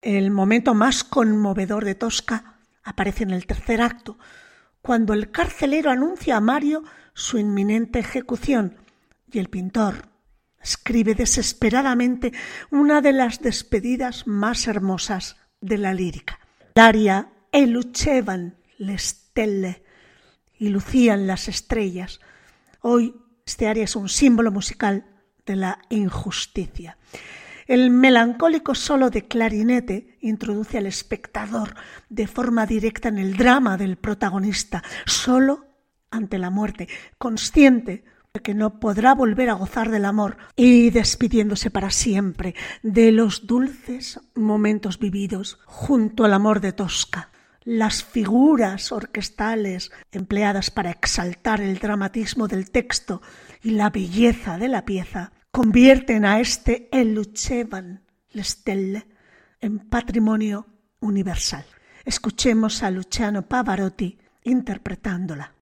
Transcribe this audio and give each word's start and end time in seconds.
El 0.00 0.30
momento 0.30 0.74
más 0.74 1.02
conmovedor 1.02 1.84
de 1.84 1.96
Tosca 1.96 2.60
aparece 2.84 3.24
en 3.24 3.30
el 3.30 3.46
tercer 3.46 3.82
acto, 3.82 4.18
cuando 4.80 5.12
el 5.12 5.30
carcelero 5.30 5.90
anuncia 5.90 6.36
a 6.36 6.40
Mario 6.40 6.84
su 7.14 7.38
inminente 7.38 7.98
ejecución 7.98 8.76
y 9.30 9.40
el 9.40 9.48
pintor 9.48 10.08
escribe 10.62 11.14
desesperadamente 11.14 12.32
una 12.70 13.00
de 13.00 13.12
las 13.12 13.40
despedidas 13.40 14.26
más 14.26 14.66
hermosas 14.66 15.36
de 15.60 15.78
la 15.78 15.94
lírica. 15.94 16.38
L'aria 16.74 17.32
e 17.50 17.66
lucevan 17.66 18.56
le 18.78 18.98
stelle 18.98 19.82
y 20.58 20.68
lucían 20.68 21.26
las 21.26 21.48
estrellas. 21.48 22.20
Hoy 22.82 23.14
este 23.44 23.66
aria 23.66 23.84
es 23.84 23.96
un 23.96 24.08
símbolo 24.08 24.52
musical 24.52 25.04
de 25.44 25.56
la 25.56 25.78
injusticia. 25.88 26.98
El 27.68 27.90
melancólico 27.90 28.74
solo 28.74 29.10
de 29.10 29.28
clarinete 29.28 30.16
introduce 30.22 30.78
al 30.78 30.86
espectador 30.86 31.74
de 32.08 32.26
forma 32.26 32.64
directa 32.64 33.10
en 33.10 33.18
el 33.18 33.36
drama 33.36 33.76
del 33.76 33.98
protagonista, 33.98 34.82
solo 35.04 35.66
ante 36.10 36.38
la 36.38 36.48
muerte, 36.48 36.88
consciente 37.18 38.04
de 38.32 38.40
que 38.40 38.54
no 38.54 38.80
podrá 38.80 39.14
volver 39.14 39.50
a 39.50 39.52
gozar 39.52 39.90
del 39.90 40.06
amor 40.06 40.38
y 40.56 40.88
despidiéndose 40.88 41.70
para 41.70 41.90
siempre 41.90 42.54
de 42.82 43.12
los 43.12 43.46
dulces 43.46 44.18
momentos 44.34 44.98
vividos 44.98 45.58
junto 45.66 46.24
al 46.24 46.32
amor 46.32 46.62
de 46.62 46.72
Tosca. 46.72 47.32
Las 47.64 48.02
figuras 48.02 48.92
orquestales 48.92 49.92
empleadas 50.10 50.70
para 50.70 50.90
exaltar 50.90 51.60
el 51.60 51.78
dramatismo 51.78 52.48
del 52.48 52.70
texto 52.70 53.20
y 53.62 53.72
la 53.72 53.90
belleza 53.90 54.56
de 54.56 54.68
la 54.68 54.86
pieza 54.86 55.32
convierten 55.50 56.24
a 56.24 56.40
este 56.40 56.88
El 56.92 57.14
Lucevan 57.14 58.02
Stelle 58.34 59.06
en 59.60 59.78
patrimonio 59.78 60.66
universal. 61.00 61.64
Escuchemos 62.04 62.82
a 62.82 62.90
Luciano 62.90 63.42
Pavarotti 63.42 64.18
interpretándola. 64.44 65.57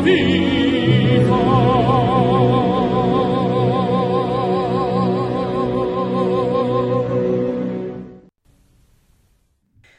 vida. 0.00 0.57